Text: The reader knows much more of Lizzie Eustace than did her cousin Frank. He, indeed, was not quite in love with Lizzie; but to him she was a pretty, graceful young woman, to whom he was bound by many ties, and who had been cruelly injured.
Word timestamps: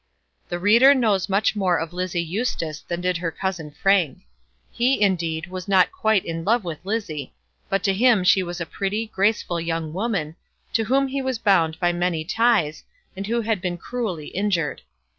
The 0.49 0.57
reader 0.57 0.95
knows 0.95 1.29
much 1.29 1.55
more 1.55 1.77
of 1.77 1.93
Lizzie 1.93 2.23
Eustace 2.23 2.81
than 2.81 3.01
did 3.01 3.17
her 3.17 3.29
cousin 3.29 3.69
Frank. 3.69 4.23
He, 4.71 4.99
indeed, 4.99 5.45
was 5.45 5.67
not 5.67 5.91
quite 5.91 6.25
in 6.25 6.43
love 6.43 6.63
with 6.63 6.79
Lizzie; 6.83 7.35
but 7.69 7.83
to 7.83 7.93
him 7.93 8.23
she 8.23 8.41
was 8.41 8.59
a 8.59 8.65
pretty, 8.65 9.05
graceful 9.05 9.61
young 9.61 9.93
woman, 9.93 10.35
to 10.73 10.85
whom 10.85 11.07
he 11.09 11.21
was 11.21 11.37
bound 11.37 11.79
by 11.79 11.93
many 11.93 12.23
ties, 12.25 12.83
and 13.15 13.27
who 13.27 13.41
had 13.41 13.61
been 13.61 13.77
cruelly 13.77 14.29
injured. 14.29 14.81